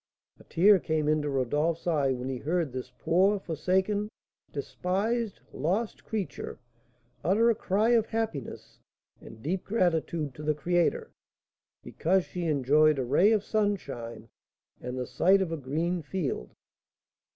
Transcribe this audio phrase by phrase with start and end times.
[0.39, 4.09] A tear came into Rodolph's eye when he heard this poor, forsaken,
[4.51, 6.57] despised, lost creature
[7.23, 8.79] utter a cry of happiness
[9.21, 11.11] and deep gratitude to the Creator,
[11.83, 14.27] because she enjoyed a ray of sunshine
[14.81, 16.49] and the sight of a green field.